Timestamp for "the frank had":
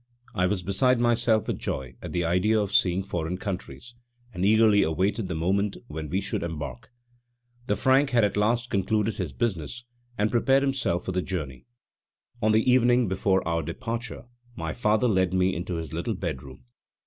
7.67-8.23